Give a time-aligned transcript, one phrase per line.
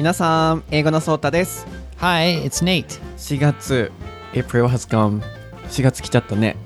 [0.00, 1.66] 皆さん英語のソータです
[1.98, 2.86] Hi, it's Nate.
[3.18, 3.92] 4月
[4.32, 5.20] April has gone
[5.68, 6.56] 4月来ちゃったね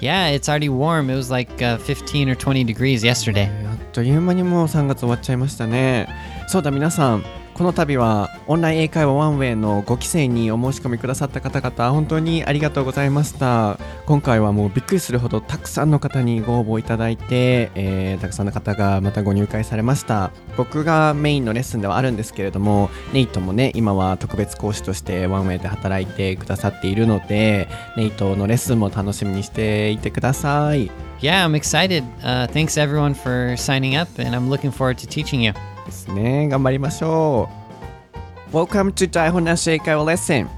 [0.00, 1.10] Yeah, it's already warm.
[1.10, 3.48] It was like uh, 15 or 20 degrees yesterday.
[3.68, 6.08] あっという間にもう3月終わっちゃいましたね
[6.46, 7.24] そうだ皆さん
[7.56, 32.04] この度はオンライン英会話ワンウェイの5期生にお申し込みくださった方々本当にありがとうございました今回はもうびっくりするほどたくさんの方にご応募いただいて、えーたくさんの方がまたご入会されました僕がメインのレッスンではあるんですけれどもネイトもね今は特別講師としてワンウェイで働いてくださっているのでネイトのレッスンも楽しみにしていてください Yeah, I'm excited.
[32.22, 35.54] Uh, thanks everyone for signing up, and I'm looking forward to teaching you.
[35.86, 36.48] ですね。
[36.48, 37.48] 頑張りましょ
[38.52, 38.56] う。
[38.56, 40.48] Welcome to 台本なし英会話レッスン。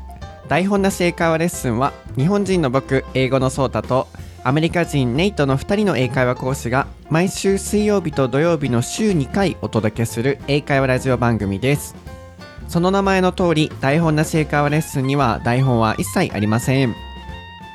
[0.49, 4.09] 台本なし英会話レッスンは日本人の僕英語のソータと
[4.45, 11.95] アメリカ人ネイトの2人の英会話講師が毎週水曜日と土曜日の週2回お届けする英会話ラジオ番組です。
[12.67, 16.95] その名前の通り台本なし英会話レッスンには台本は一切ありません。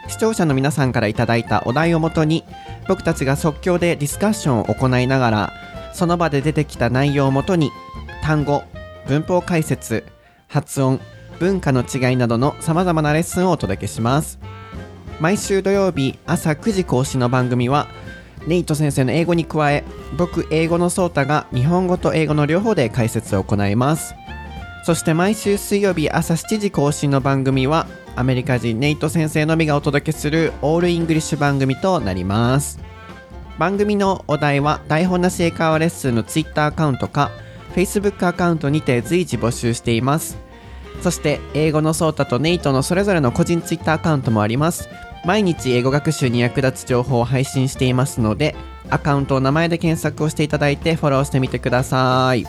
[0.08, 2.44] 視聴者の皆さんからいいたお題をもとに
[2.88, 5.54] 僕たちが即興でディスカッションを行いながら
[5.94, 7.72] その場で出てきた内容をもとに
[8.24, 8.64] 単語
[9.08, 10.06] 文法解説
[10.48, 11.00] 発音
[11.40, 14.40] 文化の違いなどのさまざまなレッスンをお届けします。
[15.20, 17.88] 毎週土曜日朝9時更新の番組は
[18.48, 19.84] ネイト先生の英語に加え
[20.18, 24.16] 僕英語のソータが日本語と英語の両方で解説を行います。
[24.86, 32.93] そして毎週水曜日朝7時更新の番組はアメリカ人ネイト先生のみがお届けするオールイングリッシュ番組となります。
[33.60, 37.32] 番組のお題は台本なし英会話レッスンの Twitter アカウントか
[37.76, 40.38] Facebook アカウントにて随時募集しています
[41.02, 44.90] そして英語のソータとネイトのそれぞれの個人 Twitter アカウントもあります
[45.26, 48.56] 毎日英語学習に役立つ情報を配信していますので
[48.90, 52.46] アカウントを名前で検索をしていただいてフォローしてみてください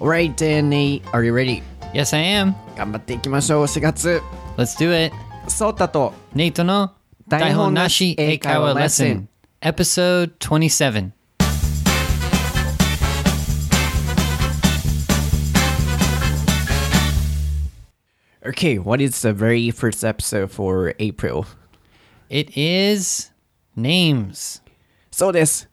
[0.00, 1.62] Alright Nate, are you ready?
[1.92, 2.54] Yes, I am.
[2.76, 4.22] 頑張っていきましょう4月
[4.56, 5.14] Let's do it.
[5.48, 6.92] ソータと Nate no
[7.28, 9.29] 台本なし英会話レッスン
[9.61, 11.13] Episode 27.
[18.47, 21.47] Okay, what is the very first episode for April?
[22.29, 23.31] It is
[23.75, 24.61] names.
[25.09, 25.67] そうです。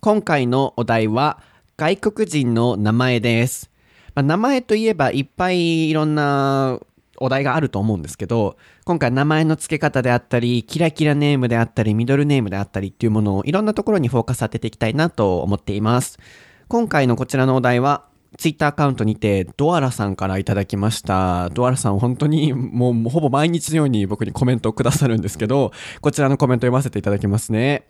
[0.00, 1.42] 今回のお題は
[1.76, 3.70] 外国人の名前です。
[4.14, 6.80] まあ、名前といえばいっぱいいろんな
[7.23, 16.19] お題があると思うんですけど、今回名前の付け方であったり、キラキラネームであったり、ミドルネームであったりっていうものをいろんなところにフォーカス当てていきたいなと思っています。
[16.67, 18.05] 今回のこちらのお題は、
[18.37, 21.49] ツイッターアカウントにてドアラさんからいただきました。
[21.51, 27.85] ドアラさん本当にもうほぼ毎日のように僕にコメントをくださるんですけど、こちらのコメント読ませていただきますね。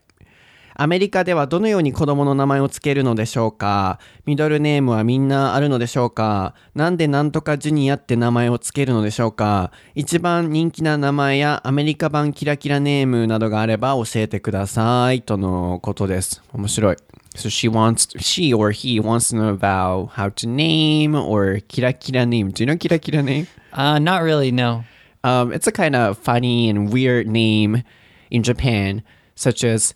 [0.75, 3.99] アメリカではどのように子供の名前を付けるのでしょうか？
[4.25, 6.55] ミドルネームはみんなあるのでしょうか？
[6.75, 9.71] なんでなんとかジュニアって名前を付けるのでしょうか？
[9.95, 15.21] 一番人気な名前やアメリカ版キラキラネームなどがあれば教えてください。
[15.21, 16.41] とのことです。
[16.53, 16.95] 面白い。
[17.35, 22.51] So she wants, she or he wants to know about how to name or キラキラ name.
[22.51, 23.47] Do you know キラキラ name?
[23.71, 24.83] Uh, not really, no.
[25.23, 27.83] Um, it's a kind of funny and weird name
[28.29, 29.01] in Japan,
[29.35, 29.95] such as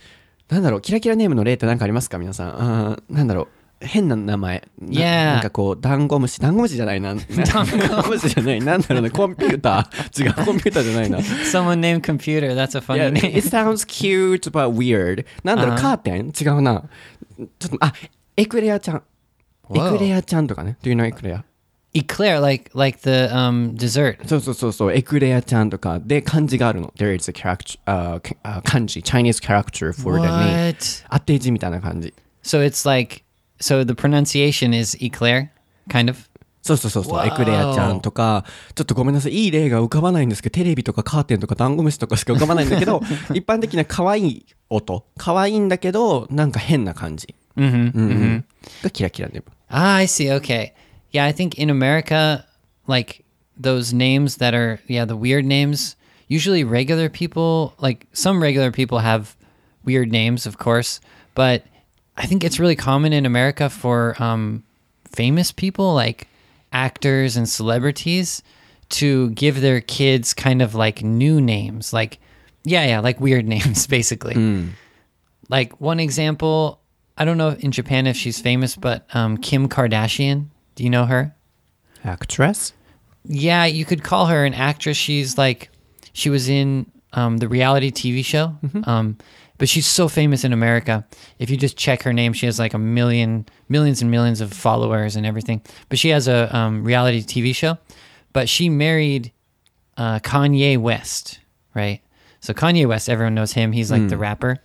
[0.49, 2.17] なんだろう、キラキラネームの例って何かありますか？
[2.17, 2.91] 皆さん。
[2.91, 3.49] あーなんだろ
[3.81, 4.67] う、変な名前。
[4.79, 6.39] な.なんかこう、ダンゴムシ。
[6.39, 7.15] ダンゴムシじゃないな。
[7.15, 7.21] ダン
[8.01, 8.59] ゴムシじゃない。
[8.61, 10.23] なんだろうね、コンピューター。
[10.25, 11.17] 違う、コンピューターじゃないな。
[11.19, 12.55] Someone named computer.
[12.55, 13.37] That's a funny Yeah, name.
[13.37, 15.25] it sounds cute but weird.
[15.43, 16.31] なんだろう、カーテン？
[16.39, 16.83] 違うな。
[17.59, 17.93] ちょっと、あ、
[18.37, 19.03] エクレアちゃん。
[19.75, 20.77] エ.クレアちゃんとかね。
[20.81, 21.43] Do you know エクレア？
[21.97, 23.27] エクレア、like, like the、
[24.27, 26.93] そうそうそうそう、エクレアちゃんとかで漢字があるの。
[27.85, 30.21] ああ、漢字、Chinese character for
[31.19, 32.13] テージみたいな感じ。
[32.43, 33.21] So it's イク
[36.61, 38.43] そうそうそう、エクレアちゃんとか、
[38.75, 43.01] ちょっとごめんなさい、いい例が浮かばないんですけど、テレビとかカーテンとかダンゴムシとかしか浮かばないんだけど、
[43.33, 47.33] 一般的な可愛い音、可愛いんだけど、なんか変な感じ。
[47.55, 48.45] うんうんうん。
[49.69, 50.29] I C.
[50.31, 50.39] O.
[50.39, 50.73] K.
[51.11, 52.45] Yeah, I think in America,
[52.85, 53.25] like
[53.55, 55.95] those names that are yeah the weird names.
[56.27, 59.35] Usually, regular people like some regular people have
[59.85, 60.99] weird names, of course,
[61.35, 61.63] but
[62.17, 64.63] I think it's really common in America for um,
[65.09, 66.27] famous people like
[66.73, 68.43] actors and celebrities
[68.89, 72.19] to give their kids kind of like new names, like
[72.63, 74.35] yeah, yeah, like weird names, basically.
[75.49, 76.81] Like one example,
[77.17, 80.47] I don't know in Japan if she's famous, but um, Kim Kardashian.
[80.77, 81.35] Do you know her?
[82.03, 82.73] actress?
[83.25, 84.95] Yeah, you could call her an actress.
[84.95, 85.69] She's like,
[86.13, 89.17] she was in um, the reality TV show, um,
[89.57, 91.05] but she's so famous in America.
[91.39, 94.53] If you just check her name, she has like a million, millions and millions of
[94.53, 95.61] followers and everything.
[95.89, 97.77] But she has a um, reality TV show.
[98.33, 99.31] But she married
[99.97, 101.39] uh, Kanye West,
[101.73, 102.01] right?
[102.39, 103.71] So Kanye West, everyone knows him.
[103.71, 104.59] He's like the rapper.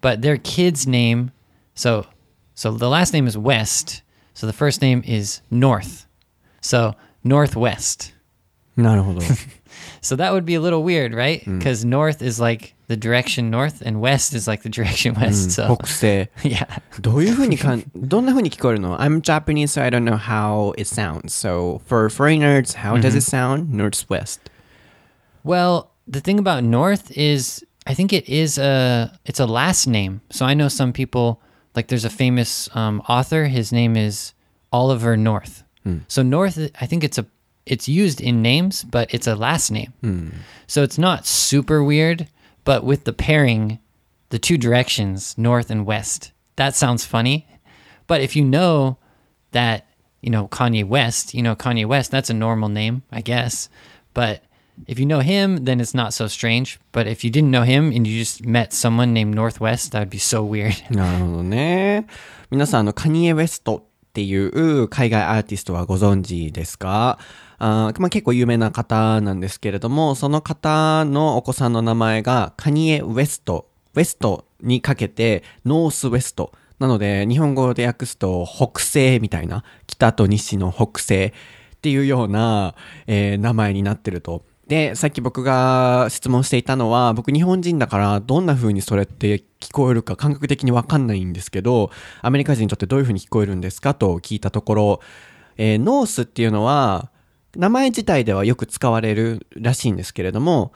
[0.00, 1.32] But their kid's name,
[1.74, 2.06] so
[2.54, 4.02] so the last name is West.
[4.33, 6.05] So the first name is North.
[6.61, 8.13] So Northwest.
[8.75, 9.21] なるほど。
[10.01, 11.43] So that would be a little weird, right?
[11.45, 15.51] Because north is like the direction north, and west is like the direction west.
[15.51, 16.29] So 北西。
[16.43, 16.67] yeah,
[17.01, 21.33] どういう風にかん、どんな風に聞こえるの ?I'm Japanese, so I don't know how it sounds.
[21.33, 23.71] So for foreigners, how does it sound?
[23.71, 24.39] Northwest.
[25.43, 30.21] Well, the thing about North is I think it is a it's a last name.
[30.29, 31.41] So I know some people
[31.74, 33.44] like there's a famous um, author.
[33.44, 34.32] His name is
[34.72, 35.62] Oliver North.
[36.08, 37.26] So North, I think it's a
[37.66, 39.92] it's used in names, but it's a last name.
[40.66, 42.28] So it's not super weird.
[42.64, 43.78] But with the pairing,
[44.28, 47.46] the two directions, north and west, that sounds funny.
[48.06, 48.98] But if you know
[49.52, 49.86] that
[50.20, 53.68] you know Kanye West, you know Kanye West, that's a normal name, I guess.
[54.12, 54.42] But
[54.86, 56.78] if you know him, then it's not so strange.
[56.92, 60.10] But if you didn't know him and you just met someone named Northwest, that would
[60.10, 60.74] be so weird.
[60.94, 62.06] なるほどね。
[62.50, 67.18] 皆さん、あの、カニエ・ウェストっていう海外アーティストはご存知ですか？
[67.62, 73.68] あまあ、結構有名な方なんですけれども、その方のお子さんの名前がカニエ・ウェスト。
[73.94, 76.52] ウェストにかけてノースウェスト。
[76.78, 81.34] なので、日本語で訳すと北西みたいな、北と西の北西
[81.76, 82.74] っていうような、
[83.06, 84.42] えー名前になってると。
[84.70, 91.90] で、さっき僕が質問していたのは、僕日本人だからどんな風にそれって聞こえるか感覚的にわかんないんですけど、
[92.22, 95.00] アメリカ人にとってどういう風に聞こえるんですかと聞いたところ、
[95.56, 97.10] えーノースっていうのは、
[97.56, 100.72] 名前自体ではよく使われるらしいんですけれども、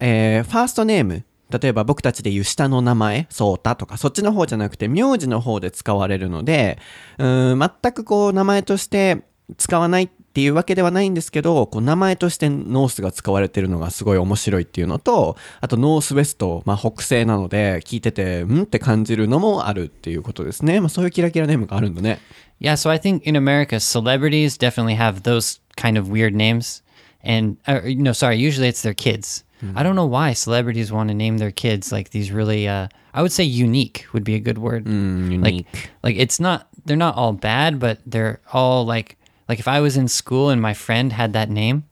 [0.00, 6.78] えーファーストネーム、例えば僕たちで言う下の名前、ソータとか、そっちの方じゃなくて、名字の方で使われるので、
[7.18, 9.26] うん全くこう、名前として
[9.58, 20.80] 使わないっていうわけではないんですけど、こう、名前としてノースが使われてるのがすごい面白いっていうのと、あと、ノースウェスト、まあ、北西なので、聞いてて、んって感じるのもあるっていうことですね。
[20.80, 22.18] まあ、そういうキラキラネームがあるんだね。
[22.60, 26.82] Yeah, so I think in America, celebrities definitely have those kind of weird names.
[27.22, 29.44] And, uh, no, sorry, usually it's their kids.
[29.76, 33.22] I don't know why celebrities want to name their kids like these really, uh, I
[33.22, 34.86] would say unique would be a good word.
[34.86, 35.40] unique.
[35.40, 39.16] Like, like it's not, they're not all bad, but they're all like,
[39.47, 41.83] like if I was in school and my friend had that name,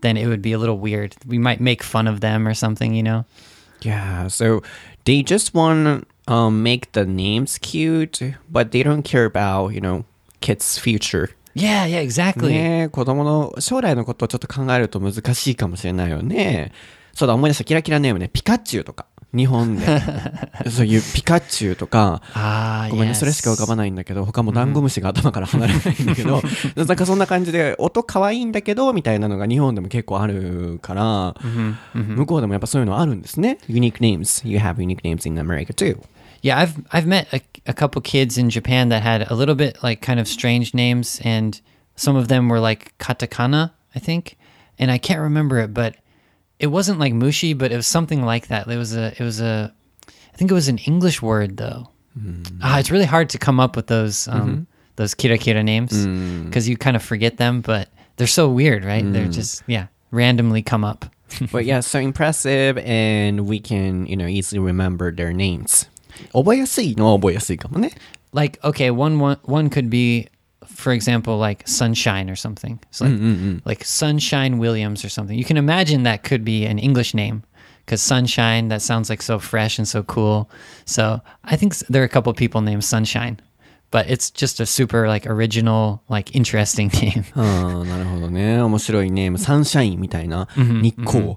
[0.00, 1.16] then it would be a little weird.
[1.26, 3.24] We might make fun of them or something, you know?
[3.80, 4.62] Yeah, so
[5.04, 8.20] they just want to um, make the names cute,
[8.50, 10.04] but they don't care about, you know,
[10.40, 11.30] kids' future.
[11.54, 12.48] Yeah, yeah, exactly.
[12.48, 16.72] ねえ子供の将来のことをちょっと考えると難しいかもしれないよね。
[17.14, 18.28] そうだ、思い出したキラキラネームね。
[18.28, 19.06] ピカチュウとか。
[19.33, 19.85] 日本で。
[20.69, 22.21] そういうピカチュウとか。
[22.33, 26.41] Ah, ごめんね.それしか浮かばないんだけど、他もダンゴムシが頭から離れないんだけど、
[26.75, 31.35] なんかそんな感じで、音可愛いんだけど、みたいなのが日本でも結構あるから、
[31.93, 33.57] 向こうでもやっぱそういうのあるんですね。
[33.69, 34.47] unique names.
[34.47, 36.01] You have unique names in America too.
[36.41, 39.77] Yeah, I've I've met a, a couple kids in Japan that had a little bit
[39.83, 41.61] like kind of strange names, and
[41.95, 44.37] some of them were like katakana, I think,
[44.79, 45.95] and I can't remember it, but
[46.61, 48.67] it wasn't like mushi, but it was something like that.
[48.67, 49.73] It was a it was a
[50.07, 51.89] I think it was an English word though.
[52.17, 52.59] Mm.
[52.61, 54.63] Ah, it's really hard to come up with those um, mm-hmm.
[54.95, 56.45] those kira kira names hmm.
[56.45, 56.69] because mm.
[56.69, 59.03] you kind of forget them, but they're so weird, right?
[59.03, 59.13] Mm.
[59.13, 59.31] They're hmm.
[59.31, 61.05] just yeah, randomly come up.
[61.51, 65.87] but yeah, so impressive, and we can you know easily remember their names.
[66.95, 67.17] No
[68.33, 70.27] Like okay, one one one could be
[70.66, 75.56] for example like sunshine or something so like, like sunshine williams or something you can
[75.56, 77.42] imagine that could be an english name
[77.84, 80.48] because sunshine that sounds like so fresh and so cool
[80.84, 83.38] so i think s- there are a couple people named sunshine
[83.92, 87.40] but it's just a super like original like interesting name あ
[87.82, 88.60] あ、なるほどね。
[88.60, 89.38] 面白いネーム。
[89.38, 90.48] サンシャインみたいな。
[90.56, 91.18] 日光。
[91.24, 91.36] うん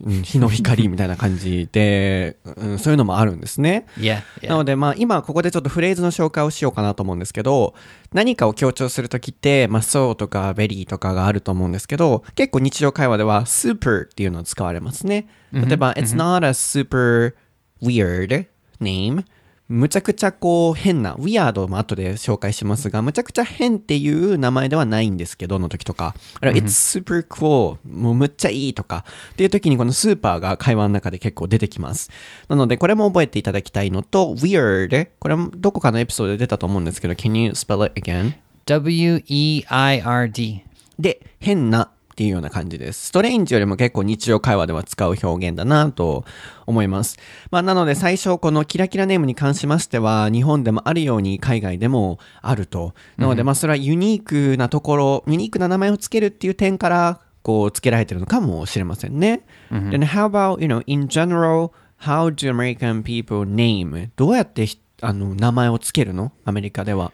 [0.00, 3.86] 日の光みたいな感じで、うん、そういうのもあるんですね。
[3.96, 4.48] yeah, な yeah.
[4.50, 7.74] ので、まあ、今ここでちょっとフレーズの紹介をしようかなと思うんですけど、
[8.12, 15.28] 何かを強調するときって、まあ、そうとか、ベリーとかがあると思うんですけど、結構日常会話では、super っていうのを使われますね。
[15.52, 17.34] 例えば、it's not a super
[17.82, 18.46] weird
[18.80, 19.24] name.
[19.68, 26.14] むちゃくちゃこう変な、weird も後で紹介しますが、むちゃくちゃ変っていう名前ではないんですけど、の時とか。
[26.40, 27.76] あれは it's super cool.
[27.86, 29.04] もうむっちゃいいとか。
[29.32, 32.10] っていう時にこのスーパーが会話の中で結構出てきます。
[32.48, 35.08] なので、これも覚えていただきたいのと、weird。
[35.18, 38.32] これもどこかのエピソードで出たと思うんですけど、can you spell it again?
[38.64, 40.62] w-e-i-r-d
[40.98, 43.06] で、変なっっていうような感じです。
[43.06, 46.24] ストレンジよりも結構日常会話では使う表現だなと
[46.66, 47.16] 思います。
[47.52, 52.92] まあ、なので最初このキラキラネームに関しましては、日本でもあるように海外でもあると。
[53.18, 59.42] なので、まあ、それはユニークなところ、ユニークな名前をつけるっていう点から、こう、つけられてるのかもしれませんね。
[59.70, 61.70] Then how about, you know, in general,
[62.00, 64.10] how do American people name?
[64.16, 66.32] どうやってひあの名前をつけるの？
[66.44, 67.12] アメリカでは。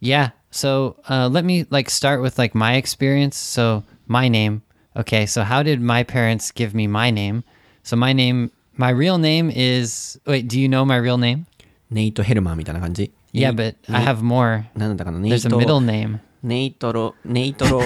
[0.00, 0.32] Yeah.
[0.50, 3.36] So uh, let me like start with like my experience.
[3.36, 4.61] So my name.
[4.95, 5.25] Okay.
[5.25, 7.43] So how did my parents give me my name?
[7.83, 10.19] So my name, my real name is.
[10.25, 11.45] Wait, do you know my real name?
[11.89, 14.63] ネイト・ヘルマンみたいな感じ Yeah, but I have more.
[14.75, 16.19] なんだかなネイ There's a ト middle name.
[16.43, 17.81] ネイトロネイトロ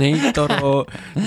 [0.00, 0.84] ネイトロ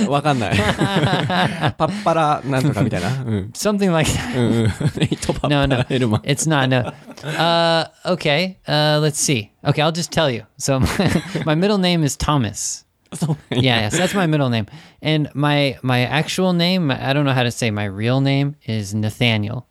[0.10, 4.38] わかんないパッパラなんとかみたいな、うん、 Something like that.
[4.38, 6.68] うんうんネイトパッパ No, ラ no, ヘルマン it's not.
[6.68, 6.92] No.
[7.24, 8.58] Uh, okay.
[8.68, 9.52] Uh, let's see.
[9.64, 10.44] Okay, I'll just tell you.
[10.58, 10.88] So my,
[11.46, 12.86] my middle name is Thomas.
[13.14, 14.68] そう Yeah, yes, that's my middle name.
[15.02, 18.94] And my my actual name, I don't know how to say my real name is
[18.96, 19.66] Nathaniel.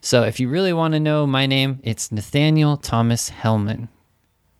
[0.00, 3.88] So if you really want to know my name, it's Nathaniel Thomas Hellman.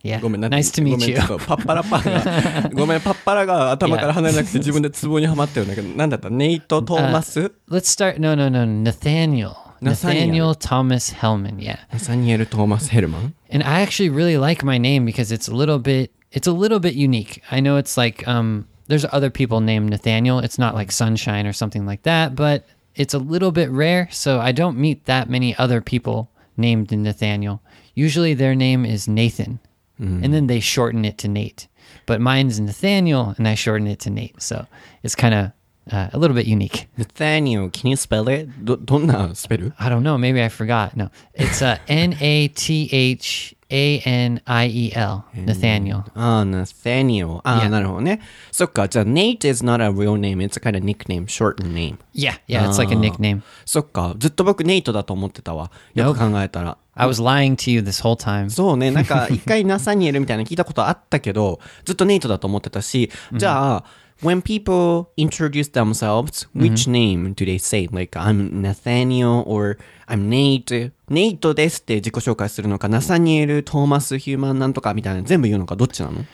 [0.03, 0.21] Yeah.
[0.21, 1.17] ごめんなんて nice to meet ごめん you.
[1.17, 8.19] ちょっとパッパラパンがごめんパッパラが頭から離れなくて自分でツボにはまってるんだけどなんだったネイト・トーマス Let's start.
[8.19, 8.65] No, no, no.
[8.65, 9.55] Nathaniel.
[9.81, 10.53] Nathaniel.
[10.53, 11.57] Nathaniel Thomas Hellman.
[11.59, 11.79] Yeah.
[11.93, 16.53] ナサニエル・トーマス・ヘルマン And I actually really like my name because it's a little bit it's a
[16.53, 17.43] little bit unique.
[17.51, 20.39] I know it's like um there's other people named Nathaniel.
[20.41, 24.41] It's not like Sunshine or something like that, but it's a little bit rare, so
[24.41, 27.61] I don't meet that many other people named Nathaniel.
[27.95, 29.59] Usually their name is Nathan.
[29.99, 31.69] And then they shorten it to Nate.
[32.05, 34.43] But mine's Nathaniel and I shorten it to Nate.
[34.43, 34.67] So
[35.03, 35.53] it's kind of
[35.91, 36.89] uh, a little bit unique.
[36.99, 38.49] ナサニエル can you spell it?
[38.59, 40.19] どどんなスペル I don't know.
[40.19, 40.97] Maybe I forgot.
[40.97, 45.22] No, it's uh, N A T H A N I E L.
[45.34, 46.04] Nathaniel.
[46.16, 47.36] ああ、ナサニエル。
[47.36, 47.70] ああ、Yeah.
[47.70, 48.20] なるほどね。
[48.52, 50.38] そっか、じゃあ、Nate is not a real name.
[50.44, 51.98] It's a kind of nickname, shortened name.
[52.14, 52.68] Yeah, yeah.
[52.68, 53.42] It's like a nickname.
[53.66, 55.72] そっか、ずっと僕ネイトだと思ってたわ。
[55.94, 56.78] よく考えたら。
[56.96, 58.50] I was lying to you this whole time.
[58.50, 63.86] そうね、なんか一回ナサニエルみたいなの聞いたことあったけど、ずっとネイトだと思ってたし、じゃあ、
[64.23, 67.89] when people introduce themselves, which name do they say?
[67.91, 69.77] Like, I'm Nathaniel or
[70.09, 70.93] I'm Nate.
[71.09, 76.25] ネイトですって自己紹介するのか、ナサニエル、トーマス、ヒューマンなんとかみたいなの全部言うのか、どっちなの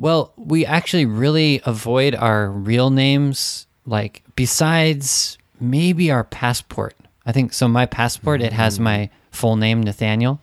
[0.00, 6.96] Well, we actually really avoid our real names, like besides maybe our passport.
[7.24, 7.68] I think so.
[7.68, 10.40] My passport it has my full name Nathaniel,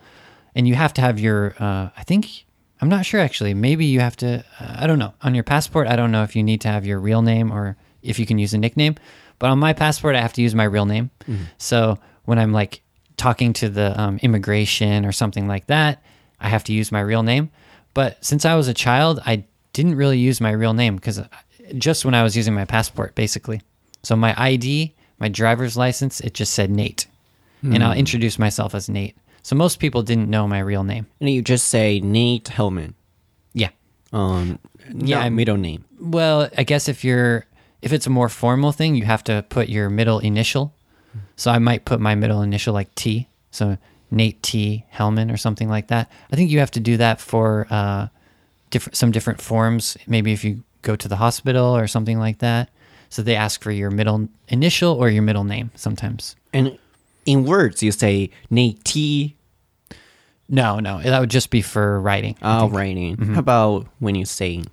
[0.54, 1.54] and you have to have your.
[1.58, 2.45] Uh, I think
[2.81, 3.53] I'm not sure actually.
[3.53, 4.43] Maybe you have to.
[4.59, 5.87] Uh, I don't know on your passport.
[5.87, 8.37] I don't know if you need to have your real name or if you can
[8.39, 8.95] use a nickname.
[9.39, 11.09] But on my passport, I have to use my real name.
[11.57, 12.81] So when I'm like
[13.17, 16.03] talking to the um, immigration or something like that,
[16.39, 17.49] I have to use my real name.
[17.93, 21.21] But since I was a child, I didn't really use my real name because
[21.77, 23.61] just when I was using my passport, basically.
[24.03, 27.07] So my ID, my driver's license, it just said Nate.
[27.63, 29.17] And I'll introduce myself as Nate.
[29.47, 31.05] So most people didn't know my real name.
[31.21, 32.95] And you just say Nate Hellman.
[33.53, 33.69] Yeah.
[34.11, 34.59] Um,
[34.93, 35.85] Yeah, middle name.
[36.01, 37.45] Well, I guess if you're
[37.81, 40.73] if it's a more formal thing, you have to put your middle initial.
[41.37, 43.29] So I might put my middle initial like T.
[43.51, 43.77] So
[44.11, 46.11] Nate T Hellman or something like that.
[46.29, 48.07] I think you have to do that for uh,
[48.69, 49.95] different some different forms.
[50.07, 52.69] Maybe if you go to the hospital or something like that.
[53.07, 56.35] So they ask for your middle initial or your middle name sometimes.
[56.51, 56.77] And
[57.25, 59.36] in words, you say Nate.
[60.49, 62.35] No, no, that would just be for writing.
[62.41, 63.17] Oh, writing.
[63.33, 64.63] How about when you say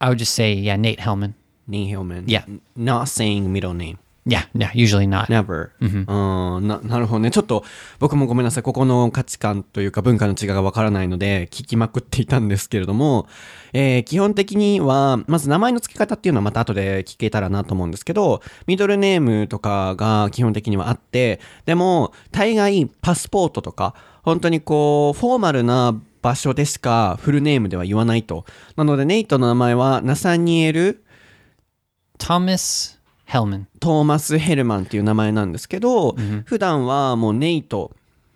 [0.00, 1.34] I would just say yeah, Nate Hellman.
[1.66, 2.24] Nate Hellman?
[2.26, 2.44] Yeah.
[2.76, 3.98] Not saying middle name.
[4.26, 5.28] Yeah, yeah, usually not.
[5.28, 5.72] Never.
[5.80, 7.30] うんななるほどね。
[7.30, 7.62] ちょっと
[7.98, 8.62] 僕もごめんなさい。
[8.62, 13.26] ここの価値観というか文化の違いがわからないので聞きまくっていたんですけれども、
[13.74, 28.46] えー基本的には、まず名前の付け方っていうのはまた後で聞けたらなと思うんですけど、ミドルネームとかが基本的にはあって、でも大概パスポートとか、本当にこう、フォーマルな場所でしかフルネームでは言わないと。
[28.76, 31.04] なのでネイトの名前はナサニエル・
[32.18, 33.64] Thomas Hellman.
[33.80, 36.16] トーマス・ヘルマンっていう名前なんですけど、
[36.46, 37.92] 普段はもうネイト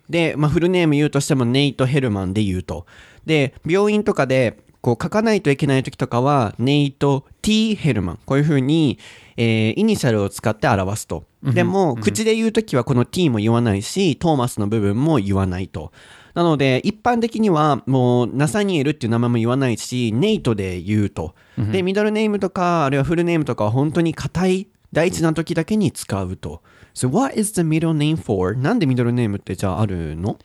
[0.09, 2.85] で、まあ、フルネーム言うとしてもネイト・ヘルマンで言うと。
[3.25, 8.19] で、病院とかでこう書かないといけない時とかは、ネイト・ T・ ヘルマン。
[8.25, 8.97] こういうふうに、
[9.37, 11.25] えーイニシャルを使って表すと。
[11.43, 15.91] でも、口で言う時はこの T も言わないし、トーマスの部分も言わないと。
[16.33, 21.35] なので、一般的にはもう、ナサニエルっていう名前も言わないし、ネイトで言うと。
[21.71, 26.61] で、ミドルネームとか、あるいはフルネームとかは本当に硬い、大事な時だけに使うと。
[26.95, 28.57] So what is the middle name for?
[28.57, 30.37] なんでミドルネームってじゃああるの？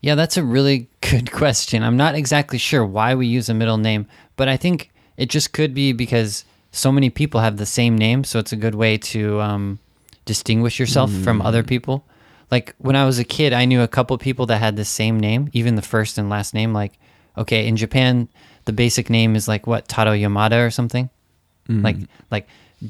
[0.00, 1.82] Yeah, that's a really good question.
[1.82, 5.52] I'm not exactly sure why we use a middle name, but I think it just
[5.52, 8.98] could be because so many people have the same name, so it's a good way
[8.98, 9.78] to um,
[10.24, 12.04] distinguish yourself from other people.
[12.50, 15.18] Like when I was a kid, I knew a couple people that had the same
[15.18, 16.72] name, even the first and last name.
[16.72, 16.92] Like,
[17.36, 18.28] okay, in Japan,
[18.64, 21.10] the basic name is like what Taro Yamada or something.
[21.82, 21.96] Like,
[22.30, 22.48] like,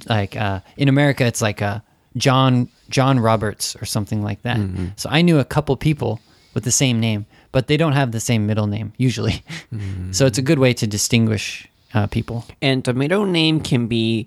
[0.09, 1.81] like uh, in America, it's like uh,
[2.17, 4.59] John John Roberts or something like that.
[4.97, 6.21] So I knew a couple people
[6.59, 9.43] with the same name, but they don't have the same middle name usually.
[10.11, 12.45] so it's a good way to distinguish uh, people.
[12.61, 14.27] And the middle name can be,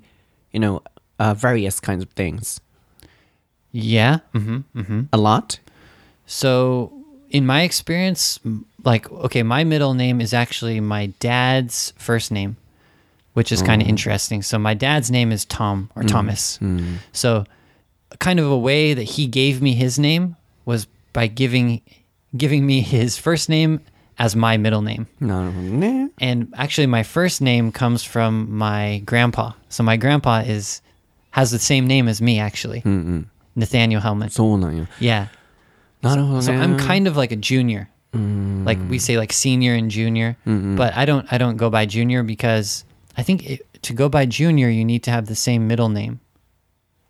[0.53, 0.81] you know,
[1.19, 2.61] uh, various kinds of things.
[3.73, 4.19] Yeah.
[4.33, 5.59] hmm hmm A lot.
[6.25, 6.91] So,
[7.29, 8.39] in my experience,
[8.83, 12.55] like, okay, my middle name is actually my dad's first name,
[13.33, 14.41] which is kind of interesting.
[14.41, 16.59] So, my dad's name is Tom or Thomas.
[17.11, 17.43] So,
[18.19, 20.35] kind of a way that he gave me his name
[20.65, 21.81] was by giving
[22.35, 23.81] giving me his first name
[24.17, 25.07] as my middle name.
[26.19, 29.53] And actually, my first name comes from my grandpa.
[29.69, 30.81] So my grandpa is
[31.31, 32.81] has the same name as me actually.
[33.55, 34.31] Nathaniel Hellman.
[34.31, 34.43] So
[34.99, 35.27] Yeah.
[36.41, 37.89] So, so I'm kind of like a junior.
[38.65, 40.35] Like we say like senior and junior,
[40.75, 42.83] but I don't I don't go by junior because
[43.17, 46.19] I think it, to go by junior you need to have the same middle name.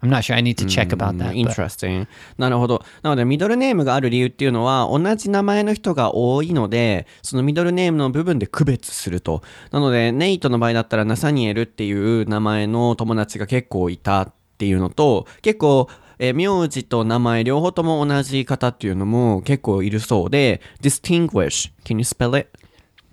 [0.01, 0.35] I'm not sure.
[0.35, 1.33] I need to check about that.
[1.33, 2.07] Interesting.
[2.37, 2.83] なるほど。
[3.03, 9.43] なので、ミドルネームがある理由っていうのは、同じ名前の人が多いので、そのミドルネームの部分で区別すると。
[9.71, 21.71] なので、ネイトの場合だったら、ナサニエルっていう名前の友達が結構いたっていうのと、結構、えー名字と名前両方とも同じ方っていうのも結構いるそうで、distinguish.
[21.83, 22.49] Can you spell it?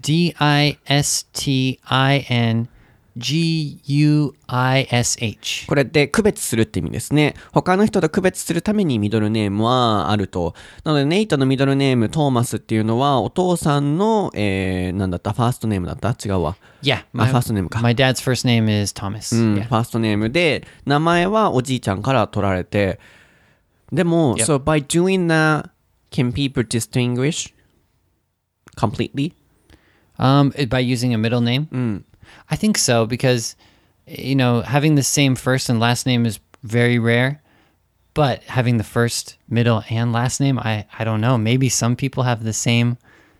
[0.00, 0.35] D
[3.20, 5.66] I S T I N G U I S H.
[5.66, 7.34] これで区別するって意味ですね。
[7.52, 10.54] 他の人と区別するためにミドルネームはあると。
[10.84, 15.32] なので、ネイトのミドルネーム、トーマスっていうのは、お父さんの、えー、なんだった？
[15.32, 16.10] ファーストネームだった？
[16.10, 16.56] 違うわ。
[16.82, 17.80] Yeah, あ、my, ファーストネームか。
[17.80, 19.37] my dad's first name is Thomas.
[19.37, 23.00] うん.ファーストネームで、名前はおじいちゃんから取られて、
[23.92, 24.44] でも、Yep.
[24.44, 25.70] so by doing that,
[26.10, 27.52] can people distinguish
[28.76, 29.32] completely?
[30.18, 32.04] Um, by using a middle name?
[32.49, 33.56] I think so because,
[34.08, 37.41] you know, having the same first and last name is very rare.
[38.13, 41.36] But having the first, middle, and last name, I, I don't know.
[41.38, 42.97] Maybe some people have the same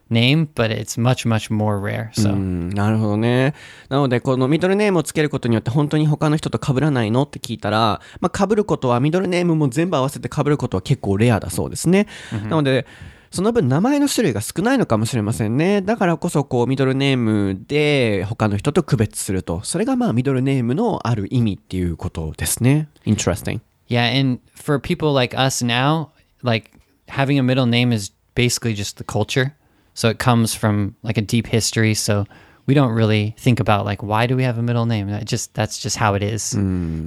[0.10, 2.12] name, but it's much, much more rare.
[2.14, 3.54] So うんなるほどね。
[3.90, 12.08] なので、このミドルネームをつけることによって本当に他の人と被らないのって聞いたら、まあ被ることは、ミドルネームも全部合わせて被ることは結構レアだそうですね。
[12.32, 12.88] なので、
[13.31, 15.83] その分名前の種類が少ないのかもしれませんね。
[15.83, 19.61] だからこそ、こう、ミドルネームで他の人と区別すると。
[19.65, 22.89] それがまあ、ミドルネームのある意味っていうことですね。
[23.05, 23.61] Interesting.
[23.89, 26.09] Yeah, and for people like us now,
[26.43, 26.71] like
[27.09, 29.55] having a middle name is basically just the culture.
[29.95, 31.95] So it comes from like a deep history.
[31.95, 32.27] So
[32.67, 35.11] we don't really think about like why do we have a middle name?
[35.11, 36.55] That just that's just how it is.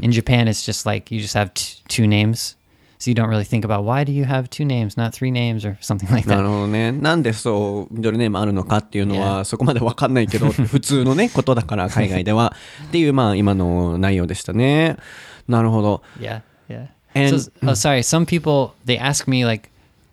[0.02, 2.56] In Japan, it's just like you just have two names.
[3.01, 5.67] So you don't really think about why do you have two names, not three names
[5.67, 6.43] or something like な that.
[6.43, 6.93] るほどね。
[6.93, 12.55] なんでそう、ミドルネームあるのかっていうのは、そこまでわかんないけど、普通のね、ことだから、海外では。
[12.87, 14.97] っていう、まあ、今の内容でしたね。
[15.47, 16.03] なるほど。
[16.19, 16.87] Yeah, yeah.
[17.15, 18.03] And- so, oh, sorry.
[18.03, 19.69] Some people they ask me like,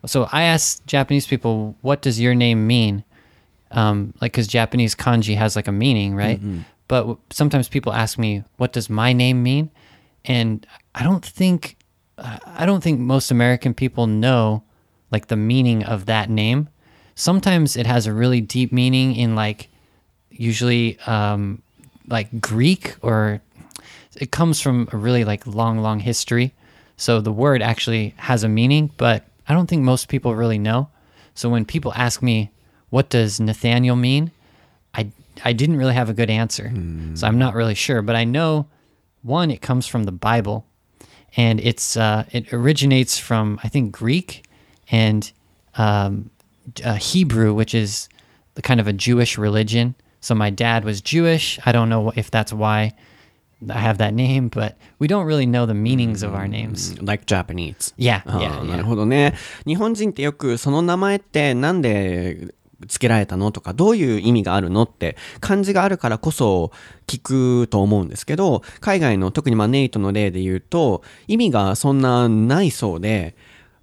[0.05, 3.03] so I ask Japanese people, "What does your name mean?"
[3.71, 6.39] Um, like because Japanese kanji has like a meaning, right?
[6.89, 9.69] But w- sometimes people ask me, "What does my name mean?"
[10.25, 11.76] And I don't think,
[12.18, 14.62] I don't think most American people know
[15.10, 16.68] like the meaning of that name.
[17.14, 19.68] Sometimes it has a really deep meaning in like,
[20.30, 21.62] usually um,
[22.08, 23.40] like Greek or
[24.16, 26.54] it comes from a really like long long history.
[26.96, 30.88] So the word actually has a meaning but i don't think most people really know.
[31.34, 32.50] So when people ask me
[32.90, 34.30] what does nathaniel mean?
[34.94, 35.10] I
[35.44, 36.70] i didn't really have a good answer.
[37.14, 38.66] So i'm not really sure but i know
[39.22, 40.64] one it comes from the bible
[41.35, 44.43] and it's uh, it originates from i think greek
[44.91, 45.31] and
[45.77, 46.29] um,
[46.83, 48.09] uh, hebrew which is
[48.55, 52.29] the kind of a jewish religion so my dad was jewish i don't know if
[52.31, 52.93] that's why
[53.69, 57.01] I have that name, but we don't really know the meanings of our names.
[57.01, 57.93] like Japanese.
[57.95, 58.77] Yeah, あ yeah, ーな yeah.
[58.79, 59.33] るほどね。
[59.65, 62.53] 日本人ってよくその名前ってなんで
[62.86, 66.70] 付けられたのとかどういう意味があるのって漢字があるからこそ
[67.06, 67.20] 聞
[67.62, 73.34] くと思うんですけど海外の特にまあネイトの例で言うと意味がそんなないそうで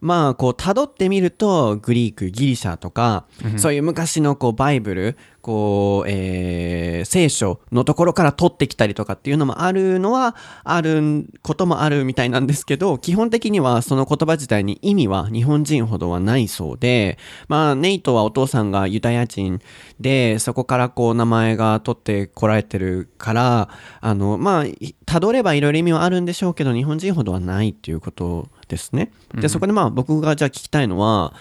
[0.01, 3.25] まあこう辿ってみるとグリークギリシャとか、
[3.57, 19.61] そういう昔のこうバイブルこう、えー聖書のところから取ってきたりとかっていうのもあるのは、あることもあるみたいなんですけど、基本的にはその言葉自体に意味は日本人ほどはないそうで、まあ、ネイトはお父さんがユダヤ人
[19.99, 23.69] で、そこからこう名前が取ってこられてるから、
[24.01, 24.63] あの、まあ、
[25.05, 29.11] 辿ればいろいろ意味はあるんでしょうけど、日本人ほどはないっていうことですね。
[29.33, 31.33] で、そこでまあ僕がじゃあ聞きたいのは、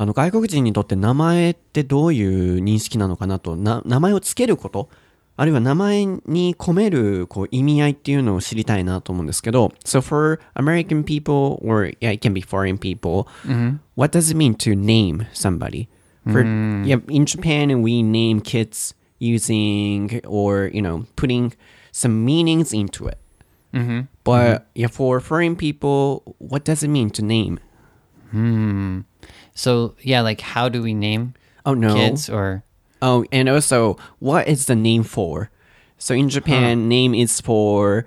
[0.00, 4.88] あの外国人にとって名前ってどういう認識なのかなとな名前をつけること
[5.36, 13.28] あるいは名前に込めるこう意味合いっていうのを知りたいなと思うんですけど So for American people or yeah it can be foreign people
[13.94, 15.88] what does it mean to name somebody
[16.32, 16.40] for
[16.86, 21.52] yeah in Japan we name kids using or you know putting
[21.92, 23.18] some meanings into it
[24.24, 27.60] but yeah for foreign people what does it mean to name
[29.60, 31.34] So yeah, like how do we name
[31.66, 32.64] oh no kids or
[33.02, 35.50] Oh, and also, what is the name for?
[35.96, 38.04] So in Japan, name is for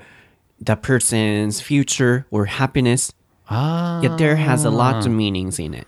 [0.61, 3.13] the person's future or happiness.
[3.49, 5.87] ah Yet there has a lot of meanings in it.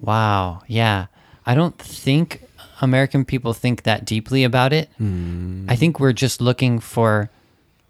[0.00, 0.60] Wow.
[0.68, 1.06] Yeah.
[1.46, 2.44] I don't think
[2.80, 4.88] American people think that deeply about it.
[5.00, 7.30] I think we're just looking for,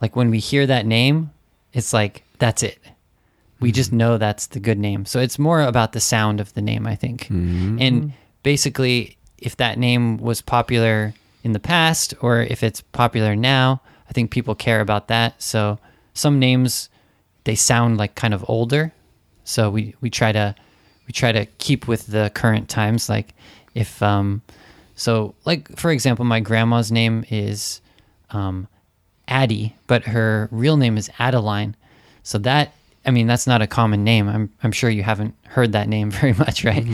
[0.00, 1.30] like, when we hear that name,
[1.74, 2.78] it's like, that's it.
[3.60, 5.04] We just know that's the good name.
[5.04, 7.28] So it's more about the sound of the name, I think.
[7.80, 13.80] And basically, if that name was popular in the past or if it's popular now,
[14.08, 15.42] I think people care about that.
[15.42, 15.78] So
[16.14, 16.88] some names,
[17.44, 18.92] they sound like kind of older.
[19.44, 20.54] So we, we try to
[21.06, 23.08] we try to keep with the current times.
[23.08, 23.34] Like
[23.74, 24.42] if um,
[24.94, 27.80] so like for example, my grandma's name is
[28.30, 28.68] um,
[29.26, 31.76] Addie, but her real name is Adeline.
[32.22, 32.74] So that
[33.08, 34.28] I mean that's not a common name.
[34.28, 36.86] I'm I'm sure you haven't heard that name very much, right?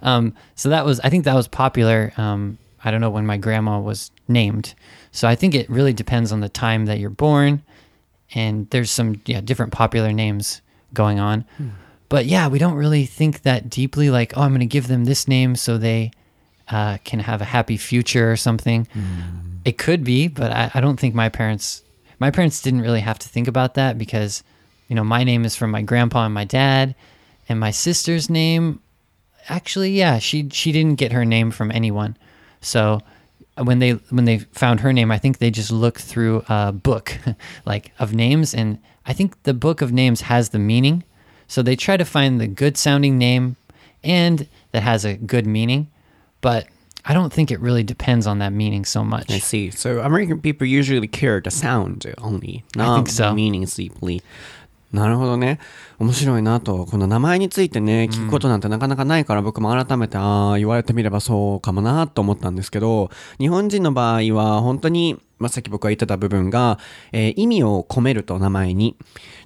[0.00, 2.12] Um, so that was I think that was popular.
[2.16, 4.74] Um, I don't know when my grandma was named.
[5.10, 7.62] So I think it really depends on the time that you're born,
[8.32, 10.62] and there's some yeah different popular names
[10.94, 11.44] going on.
[12.08, 14.08] But yeah, we don't really think that deeply.
[14.08, 16.12] Like, oh, I'm going to give them this name so they
[16.68, 18.86] uh, can have a happy future or something.
[19.64, 21.82] It could be, but I, I don't think my parents
[22.20, 24.44] my parents didn't really have to think about that because
[24.88, 26.94] you know my name is from my grandpa and my dad,
[27.48, 28.80] and my sister's name
[29.48, 32.16] actually yeah she she didn't get her name from anyone,
[32.60, 33.00] so
[33.62, 37.18] when they when they found her name, I think they just looked through a book
[37.64, 41.04] like of names, and I think the book of names has the meaning.
[41.48, 43.54] So they try to find the good sounding name
[44.02, 45.88] and that has a good meaning,
[46.40, 46.66] but
[47.04, 49.30] I don't think it really depends on that meaning so much.
[49.30, 49.70] I see.
[49.70, 53.28] So American people usually care the sound only, not think so.
[53.28, 54.22] the meaning deeply.
[54.92, 55.58] なるほどね。
[55.98, 56.86] 面白いなと。
[56.86, 66.78] この名前についてね、聞くことなんてなかなかないから、僕も改めて、ああ、言われてみればそうかもなと思ったんですけど、日本人の場合は本当に、まあ、さっき僕が言ってた部分が、
[67.12, 68.96] えー意味を込めると名前に。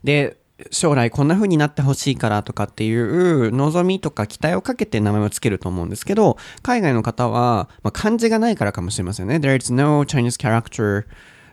[0.05, 0.37] で、
[0.71, 9.37] 将来こんな風になってほしいからとかっていう望みとか期待をかけて名前をつけると思うんですけど、海外の方は、まあ、漢字がないからかもしれませんね。
[9.37, 11.07] There is no Chinese character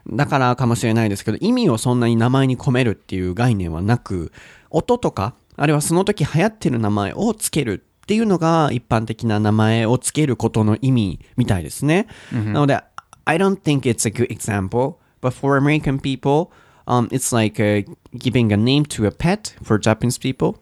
[0.09, 4.31] だからかもしれないですけど、意味をそんなに名前に込めるっていう概念はなく、
[4.69, 12.07] 音とか、あるいはその時流行ってる名前をつけるっていうのが一般的な名前をつけることの意味みたいですね。
[12.53, 12.81] なので、
[13.25, 16.51] I don't think it's a good example, but for American people,
[16.85, 17.83] um, it's like uh,
[18.17, 20.59] giving a name to a pet for Japanese people.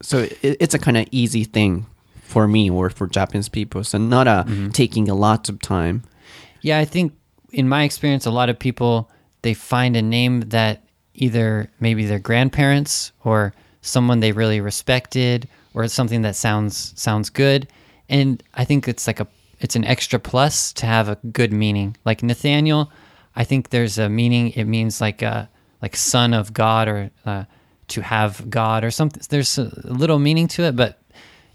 [0.00, 1.86] So it, it's a kind of easy thing
[2.22, 3.82] for me or for Japanese people.
[3.82, 6.02] So not a taking a lot of time.
[6.60, 7.12] Yeah, I think
[7.52, 9.10] in my experience, a lot of people
[9.42, 10.84] they find a name that
[11.14, 17.30] either maybe their grandparents or someone they really respected or it's something that sounds sounds
[17.30, 17.68] good,
[18.08, 19.26] and I think it's like a
[19.60, 21.96] it's an extra plus to have a good meaning.
[22.04, 22.90] Like Nathaniel,
[23.36, 24.50] I think there's a meaning.
[24.50, 25.48] It means like a
[25.80, 27.44] like son of God or uh,
[27.88, 29.22] to have God or something.
[29.30, 31.00] There's a little meaning to it, but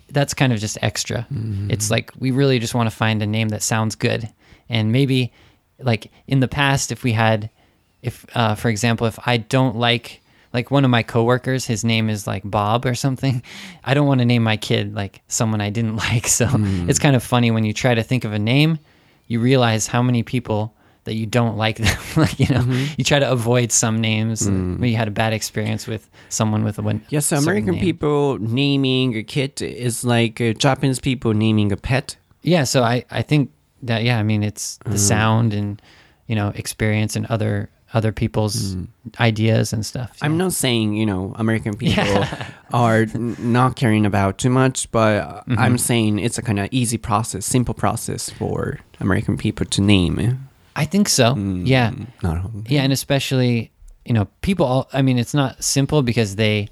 [0.09, 1.27] that's kind of just extra.
[1.71, 4.29] It's like we really just want to find a name that sounds good.
[4.69, 5.31] And maybe
[5.79, 7.49] like in the past if we had
[8.01, 10.21] if uh, for example if I don't like
[10.53, 13.43] like one of my coworkers his name is like Bob or something,
[13.83, 16.27] I don't want to name my kid like someone I didn't like.
[16.27, 16.47] So
[16.87, 18.79] it's kind of funny when you try to think of a name,
[19.27, 21.97] you realize how many people that you don't like them.
[22.15, 22.63] like, you know,
[22.97, 24.47] you try to avoid some names.
[24.49, 27.01] Maybe you had a bad experience with someone with a one.
[27.09, 27.81] Yes, certain American name.
[27.81, 32.17] people naming a kid is like uh, Japanese people naming a pet.
[32.41, 34.99] Yeah, so I I think that yeah i mean it's the mm.
[34.99, 35.81] sound and
[36.27, 38.87] you know experience and other other people's mm.
[39.19, 42.47] ideas and stuff i'm not saying you know american people yeah.
[42.73, 43.05] are
[43.39, 45.59] not caring about too much but mm -hmm.
[45.59, 50.37] i'm saying it's a kind of easy process simple process for american people to name
[50.75, 51.65] i think so mm.
[51.65, 51.91] yeah
[52.67, 53.71] yeah and especially
[54.05, 56.67] you know people all, i mean it's not simple because they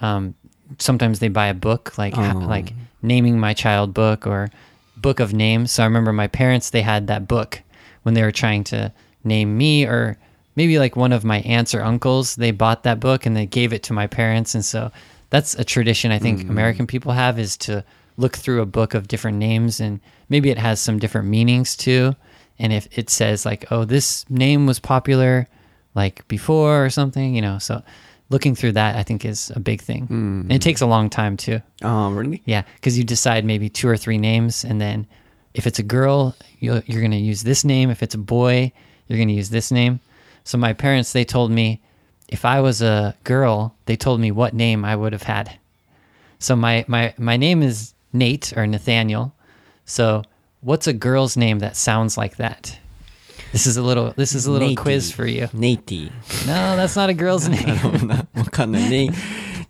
[0.00, 0.34] um,
[0.78, 2.38] sometimes they buy a book like oh.
[2.38, 4.48] like naming my child book or
[4.96, 5.72] book of names.
[5.72, 7.62] So I remember my parents they had that book
[8.02, 8.92] when they were trying to
[9.24, 10.16] name me or
[10.54, 12.36] maybe like one of my aunts or uncles.
[12.36, 14.90] They bought that book and they gave it to my parents, and so
[15.30, 16.50] that's a tradition I think mm-hmm.
[16.50, 17.84] American people have is to
[18.16, 22.16] look through a book of different names and maybe it has some different meanings too.
[22.58, 25.46] And if it says like, oh, this name was popular
[25.94, 27.82] like before or something, you know, so
[28.28, 30.06] looking through that I think is a big thing.
[30.10, 31.60] And it takes a long time too.
[31.82, 32.42] Oh, really?
[32.44, 35.06] Yeah, because you decide maybe two or three names, and then
[35.54, 37.90] if it's a girl, you're, you're going to use this name.
[37.90, 38.72] If it's a boy,
[39.06, 40.00] you're going to use this name.
[40.44, 41.80] So my parents, they told me
[42.28, 45.58] if I was a girl, they told me what name I would have had.
[46.38, 49.32] So my my my name is Nate or Nathaniel.
[49.84, 50.22] So
[50.60, 52.78] what's a girl's name that sounds like that?
[53.55, 54.77] This is a little this is a little Natey.
[54.77, 55.49] quiz for you.
[55.53, 56.11] ネイティ。
[56.47, 58.25] No, that's not a girl's name.
[58.33, 58.89] わかんない。
[58.89, 59.09] ネイ、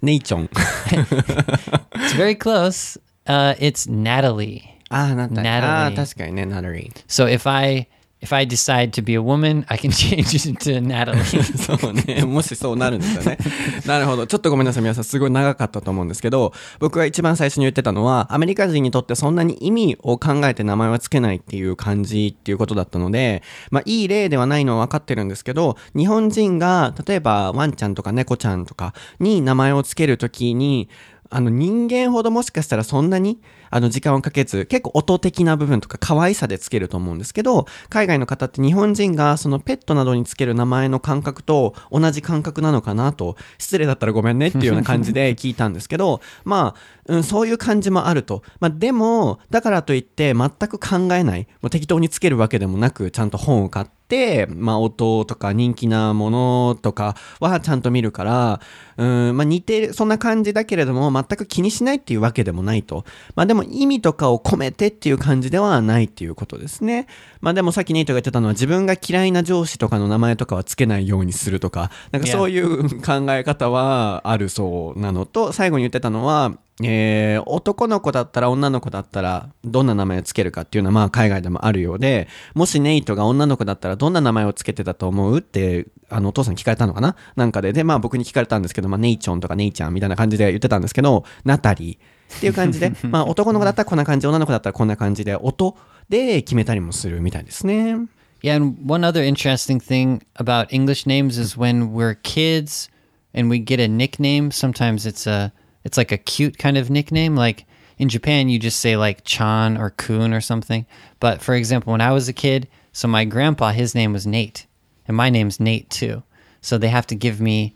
[0.02, 0.50] ネイチョン。
[1.96, 3.00] it's very close.
[3.26, 4.62] Uh, it's Natalie.
[4.90, 5.42] ああ、なんだ。
[5.42, 7.06] Natalie ああ、確かにね、ナタリー。
[7.08, 7.88] So if I
[8.27, 11.23] if I decide to be a woman, I can change it to Natalie.
[11.79, 12.25] そうね。
[12.25, 13.39] もしそうなるんですよね。
[13.87, 14.27] なるほど。
[14.27, 14.83] ちょっとごめんなさい。
[14.83, 30.89] 皆さん、すごい長かったと思うんですけど、僕が一番最初に言ってたのは、アメリカ人にとってそんなに意味を考えて名前はつけないっていう感じっていうことだったので、まあ、いい例ではないのは分かってるんですけど、日本人が、例えば、ワンちゃんとか猫ちゃんとかに名前をつけるときに、
[31.31, 46.75] あの人間ほどもしかしたらそんなにあの時間をかけず結構音的な部分とか可愛さでつけると思うんですけど海外の方って日本人がそのペットなどにつける名前の感覚と同じ感覚なのかなと失礼だったらごめんねっていうような感じで 聞いたんですけどま
[47.09, 58.61] あ、うん、そういう感じもあると、まあ、でもだからといって全く考えないもう適当につけるわけでもなくちゃんと本を買って、まあ、音とか人気なものとかはちゃんと見るから、
[58.97, 63.05] うん、まあ、似てる、そんな感じだけれども、全く気にしないっていうわけでもないと。
[63.35, 67.09] まあ、でも意味とかを込めてっていう感じではないっていうことですね。
[67.41, 87.17] まあ、でもさっきネイトが言ってたのは、自分が嫌いな上司とかの名前とかはつけないようにするとか、なんか.そういう考え方はあるそうなのと、最後に言ってたのは、えー男の子だったら女の子だったらどんな名前をつけるかっていうのはまあ海外でもあるようでもしネイトが女の子だったらどんな名前をつけてたと思うってあのお父さんに聞かれたのかな？
[87.35, 95.78] なんかででまあ僕に聞かれたんですけど、まあ、ネイチョンとかネイちゃんみたいな感じで言ってたんですけどナタリーっていう感じでまあ男の子だったらこんな感じ女の子だったらこんな感じで音
[96.10, 98.08] で決めたりもするみたいですね
[98.42, 102.90] Yeah, and one other interesting thing about English names is when we're kids
[103.36, 107.36] and we get a nickname, sometimes it's a it's like a cute kind of nickname.
[107.36, 107.66] Like
[108.00, 110.88] in Japan you just say like Chan or Kun or something.
[111.20, 114.66] But for example, when I was a kid, so my grandpa his name was Nate
[115.08, 116.24] and my name's Nate too.
[116.62, 117.76] So they have to give me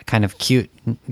[0.00, 0.70] a kind of cute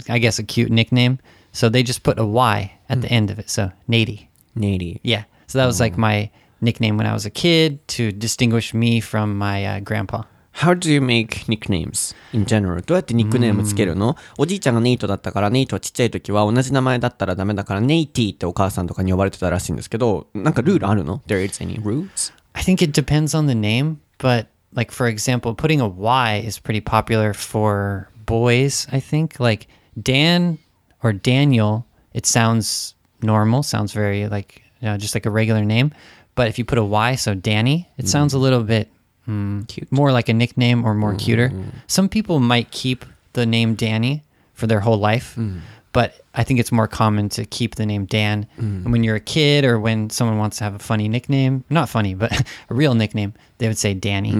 [0.08, 1.18] I guess a cute nickname.
[1.51, 3.13] So they just put a Y at the hmm.
[3.13, 3.49] end of it.
[3.49, 4.27] So Nady.
[4.55, 4.99] Nady.
[5.03, 5.23] Yeah.
[5.47, 5.99] So that was like oh.
[5.99, 6.29] my
[6.61, 10.23] nickname when I was a kid to distinguish me from my uh, grandpa.
[10.51, 12.81] How do you make nicknames in general?
[12.81, 22.33] どうやってニックネームつけるの、おじいちゃんがネイトだったから、ネイトはちっちゃい時は同じ名前だったらダメだから、ネイティってお母さんとかに呼ばれてたらしいんですけど、なんかルールあるの ?There is any rules?
[22.53, 26.59] I think it depends on the name, but like for example, putting a Y is
[26.59, 29.39] pretty popular for boys, I think.
[29.39, 29.67] Like
[30.01, 30.57] Dan
[31.03, 35.93] or Daniel, it sounds normal, sounds very like you know, just like a regular name.
[36.35, 38.07] But if you put a Y, so Danny, it mm.
[38.07, 38.89] sounds a little bit
[39.27, 39.91] mm, Cute.
[39.91, 41.19] more like a nickname or more mm.
[41.19, 41.51] cuter.
[41.87, 45.59] Some people might keep the name Danny for their whole life, mm.
[45.91, 48.47] but I think it's more common to keep the name Dan.
[48.57, 51.89] And when you're a kid or when someone wants to have a funny nickname, not
[51.89, 52.31] funny, but
[52.69, 54.31] a real nickname, they would say Danny.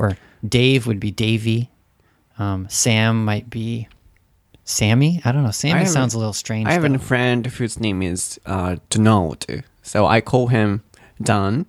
[0.00, 0.16] Or
[0.46, 1.70] Dave would be Davy.
[2.38, 3.88] Um, Sam might be
[4.66, 5.20] Sammy.
[5.24, 5.52] I don't know.
[5.52, 6.66] Sammy have a- sounds a little strange.
[6.68, 6.98] I have a though.
[6.98, 9.46] friend whose name is uh, Donald.
[9.82, 10.82] So I call him
[11.22, 11.66] Don,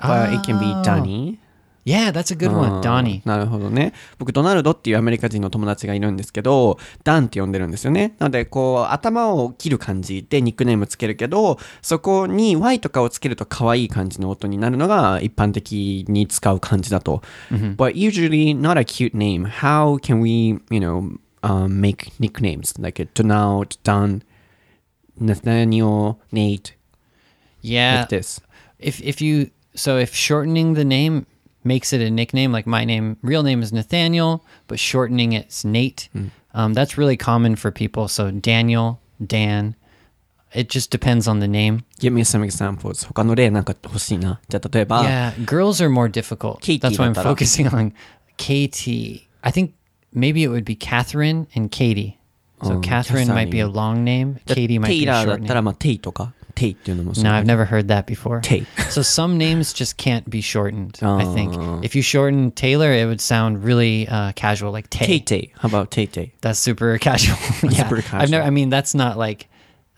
[0.00, 1.38] but it can be Danny.
[1.84, 2.80] yeah, that's a good one.
[2.82, 3.22] Donnie.
[3.26, 3.92] なるほどね。
[4.18, 8.14] 僕、ドナルドっていうアメリカ人の友達がいるんですけど、ダンって呼んでるんですよね。
[8.18, 17.22] なので、こう、頭を切る感じでニックネームつけるけど、そこに Y とかをつけると可愛い感じの音になるのが一般的に使う感じだと。
[17.50, 19.46] But usually not a cute name.
[19.46, 24.23] How can we, you know, um, make nicknames like Donald, Don,
[25.19, 26.73] Nathaniel, Nate,
[27.61, 27.99] Yeah.
[28.01, 28.39] like this?
[28.79, 31.25] if if you so if shortening the name
[31.63, 32.51] makes it a nickname.
[32.51, 36.09] Like my name, real name is Nathaniel, but shortening it's Nate.
[36.53, 38.07] Um, that's really common for people.
[38.07, 39.75] So Daniel, Dan.
[40.53, 41.83] It just depends on the name.
[41.99, 43.07] Give me some examples.
[43.07, 44.39] 他の例なんか欲しいな。
[44.49, 46.59] じゃあ例えば、 Yeah, girls are more difficult.
[46.59, 47.35] Katie That's why I'm だったら。
[47.35, 47.91] focusing on
[48.37, 49.27] Katie.
[49.41, 49.71] I think
[50.13, 52.19] maybe it would be Catherine and Katie.
[52.63, 53.73] So Oh, Catherine might be a Catherine.
[53.75, 54.39] long name.
[54.45, 55.63] じゃあ Katie might テ be イ a ラーだ short ったら、 name.
[55.65, 58.39] まあ、テイとか、テイっていうのもそう No, I've never heard that before.
[58.41, 58.65] Tay.
[58.89, 60.97] so some names just can't be shortened.
[61.01, 61.81] I think Oh.
[61.83, 65.13] if you shorten Taylor, it would sound really uh, casual, like テ Tay.
[65.15, 65.51] イテイ。
[65.57, 67.35] How about テイテイ That's super casual.
[67.69, 68.43] yeah, super I've never.
[68.43, 68.43] casual.
[68.45, 69.49] I mean, that's not like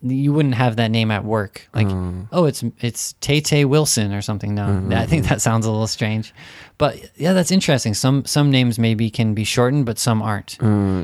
[0.02, 1.68] you wouldn't have that name at work.
[1.74, 1.88] Like,
[2.32, 4.54] oh, it's it's Tay Tay Wilson or something.
[4.54, 6.34] No, I think that sounds a little strange.
[6.78, 7.94] But yeah, that's interesting.
[7.94, 10.58] Some some names maybe can be shortened, but some aren't.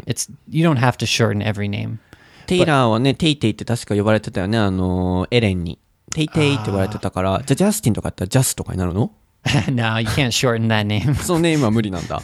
[0.08, 2.00] It's you don't have to shorten every name.
[2.48, 5.80] テイラーはね、テイテイって確か呼ばれてたよね、あの、エレンに。
[6.12, 9.14] テイテイって呼ばれてたから、じゃあジャスティンとかだったらジャスとかになるの
[9.72, 11.16] no, you can't shorten that name.
[11.16, 12.22] そ のネームは無理なんだ。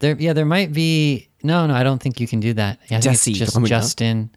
[0.00, 1.28] There, yeah, there might be.
[1.42, 2.78] No, no, I don't think you can do that.
[2.88, 3.78] Yeah, I think it's Jesse just とか無理な？
[3.80, 4.28] Justin,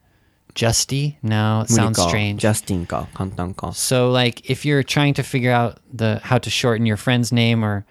[0.55, 1.15] Justy.
[1.23, 2.09] No, it 無理 sounds か。
[2.09, 2.37] strange.
[2.37, 3.07] ジャスティンか。
[3.13, 3.71] 簡単か。
[3.73, 7.63] So, like, if you're trying to figure out the how to shorten your friend's name
[7.63, 7.85] or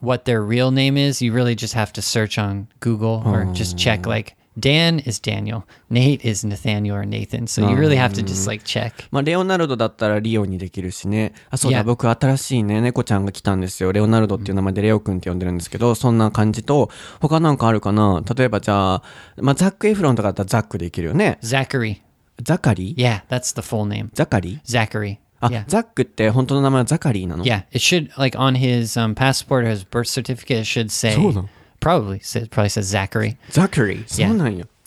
[0.00, 3.76] what their real name is, you really just have to search on Google or just
[3.76, 4.06] check.
[4.06, 7.47] Like, Dan is Daniel, Nate is Nathaniel or Nathan.
[7.47, 8.93] So you really have to just like check.
[9.11, 11.33] まあ、レオナルドだったらリオにできるしね。
[11.49, 11.83] あ、そうだ、Yeah.
[11.83, 13.91] 僕新しいね、猫ちゃんが来たんですよ。
[13.91, 16.89] レオナルドっていう名前でレオくんって呼んでるんですけど、そんな感じと、
[17.19, 19.03] 他なんかあるかな例えばじゃあ、
[19.37, 21.39] まあ、ザック・エフロンとかだったらザックでいけるよね。
[21.41, 22.01] Zachary.
[22.41, 24.09] ザカリ Yeah, that's the full name.
[24.13, 25.17] ザカリ Zachary.
[25.39, 25.63] あ、Yeah.
[25.67, 30.59] ザックって本当の名前はザカリーなの Yeah, it should like on his um, passport or his birth certificate.
[30.59, 31.49] It should say そうなの？
[31.83, 33.37] probably says probably says Zachary.
[33.51, 34.05] Zachary.
[34.15, 34.31] Yeah.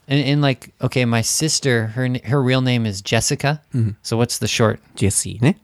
[0.08, 3.60] And, and, like, okay, my sister, her her real name is Jessica.
[3.74, 3.90] Mm-hmm.
[4.02, 4.80] So what's the short?
[4.94, 5.56] Jessie, ne?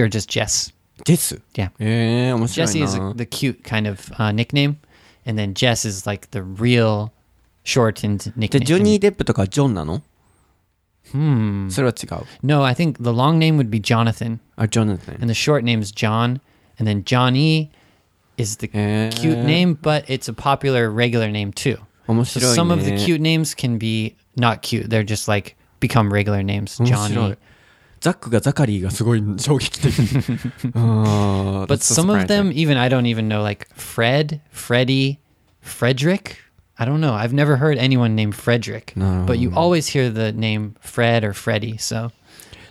[0.00, 0.72] Or just Jess?
[1.04, 1.32] Jess.
[1.54, 1.68] Yeah.
[1.78, 4.78] Jesse Jessie is a, the cute kind of uh, nickname,
[5.24, 7.12] and then Jess is like the real
[7.64, 8.64] shortened nickname.
[8.64, 10.02] ジョニー・デップとかジョンなの
[11.12, 11.70] Hmm.
[11.70, 12.26] それは違う。
[12.42, 14.40] No, I think the long name would be Jonathan.
[14.56, 15.14] Ah, Jonathan.
[15.20, 16.40] And the short name is John,
[16.78, 17.70] and then Johnny
[18.37, 19.09] is the Eh.
[19.11, 21.77] cute name, but it's a popular regular name too.
[22.07, 22.61] 面 So 白いね。
[22.61, 26.81] some of the cute names can be not cute; they're just like become regular names.
[26.81, 27.33] 面白 Johnny.
[27.33, 27.37] い。
[28.01, 29.89] ザックがザカリーがすごい衝撃的。
[30.73, 32.27] あー But that's so some of surprising.
[32.27, 35.19] them, even I don't even know, like Fred, Freddie,
[35.61, 36.37] Frederick.
[36.77, 37.13] I don't know.
[37.13, 38.93] I've never heard anyone named Frederick.
[38.95, 39.23] No.
[39.27, 41.77] But you always hear the name Fred or Freddie.
[41.77, 42.11] So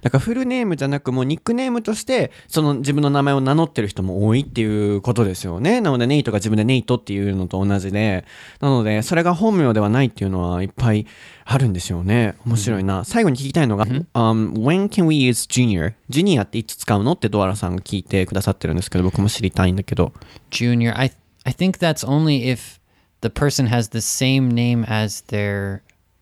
[0.06, 5.82] だからフルネームじゃなくもうニックネームとしてその自分の名前を名乗ってる人も多いっていうことですよね。
[5.82, 8.24] なのでネイトが自分でネイトっていうのと同じで。
[8.60, 11.08] なのでそれが本名ではないっていうのはいっぱい
[11.44, 12.36] あるんでしょうね。
[12.46, 13.04] 面白いな。
[13.04, 15.96] 最後に聞きたいのが、um, When can we use junior?
[16.10, 20.14] ジュニアっていつ使うのってドアラさんが聞いてくださってるんですけど僕も知りたいんだけど。
[20.52, 21.10] junior, I
[21.46, 22.80] I think that's only if
[23.22, 25.82] the person has the same name as their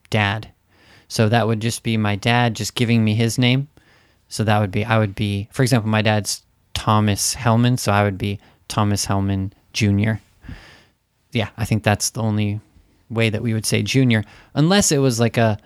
[0.09, 0.53] dad.
[1.09, 3.67] So that would just be my dad just giving me his name.
[4.32, 6.42] So that would be I would be, for example, my dad's
[6.74, 10.20] Thomas Hellman, so I would be Thomas Hellman Jr.
[11.32, 12.61] Yeah, I think that's the only
[13.11, 15.58] way that we would say junior, unless it was like a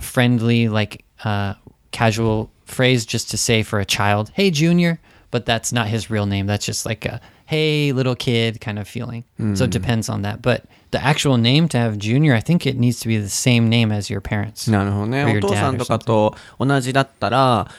[0.00, 1.54] friendly, like uh,
[1.90, 4.98] casual phrase just to say for a child, "Hey, junior,"
[5.30, 6.46] but that's not his real name.
[6.46, 9.24] That's just like a "Hey, little kid" kind of feeling.
[9.54, 10.42] So it depends on that.
[10.42, 13.68] But the actual name to have junior, I think it needs to be the same
[13.68, 14.68] name as your parents.
[14.70, 15.24] なるほどね。
[15.24, 17.70] Or your お父さ dad ん or とかと同じだったら、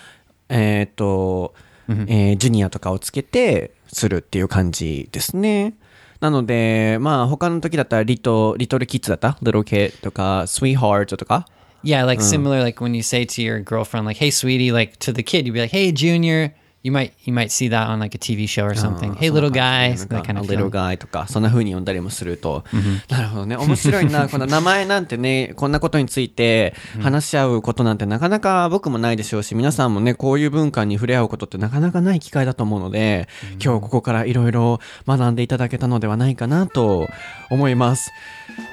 [0.52, 1.54] えっ、と、
[1.88, 5.74] えージュニアとかをつけてするっていう感じですね。
[6.20, 11.46] なので、まあ他の時だったらリト、リトルキッズだった ?little kid とか、sweetheart とか。
[11.82, 15.22] Yeah, like similar, like when you say to your girlfriend, like "Hey, sweetie," like to the
[15.24, 16.52] kid, you'd be like, "Hey, junior."
[16.84, 19.14] You might you might see that on like a TV show or something.
[19.14, 22.64] hey, little guy, that か kind of little guy とか、そんな風に呼んだりもすると。
[23.08, 23.56] なるほどね。
[23.56, 24.26] 面白いな。
[24.28, 33.28] この名前なんてね、こんなことについて話し合うことなんてなかなか僕もないでしょうし、皆さんもね、こういう文化に触れ合うことってなかなかない機会だと思うので、
[33.62, 37.08] 今日ここからいろいろ学んでいただけたのではないかなと
[37.50, 38.10] 思います。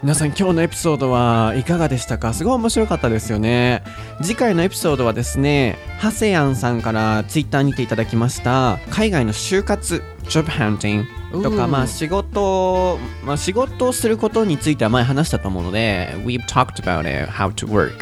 [0.01, 2.33] 皆さん今日のエピソードはいかがでしたか？
[2.33, 3.83] すごい面白かったですよね。
[4.21, 17.93] 次回のエピソードはですね、ハセヤンさんからツイッターにていただきました、海外の就活、job hunting とか、うーまあ仕事、まあ仕事をすることについては前話したと思うので、we've talked about it, how to work、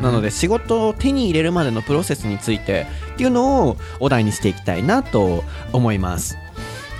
[0.00, 6.36] なので仕事を手に入れるまでのプロセスについてっていうのをお題にしていきたいなと思います。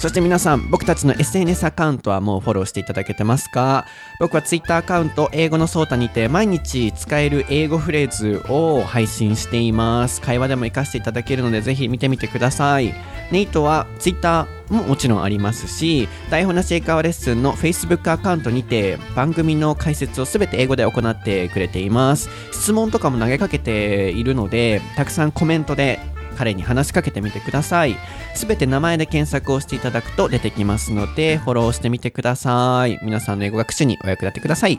[0.02, 3.86] そして皆さん、僕たちの SNS アカウントはもうフォローしていただけてますか？
[4.18, 10.20] 僕は Twitter アカウント、英語のソータにて毎日使える英語フレーズを配信しています。
[10.20, 12.92] 会話でも活かしていただけるのでぜひ見てみてください。
[13.30, 26.00] ネイトは Twitter ももちろんありますし台本なし英会話レッスンの Facebook アカウントにて番組の解説をすべて英語で行ってくれています質問とかも投げかけているのでたくさんコメントで
[26.32, 27.96] 彼に話しかけてみてください。
[28.34, 32.98] すべて名前で検索をしていただくと出てきますのでフォローしてみてください。
[33.02, 34.78] 皆さんの英語学習にお役立てください。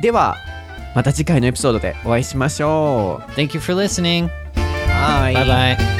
[0.00, 0.36] では
[0.94, 3.30] また次回のエピソードでお会いしましょう。
[3.32, 4.28] Thank you for listening.
[4.88, 5.76] はい Bye.
[5.76, 5.99] Bye.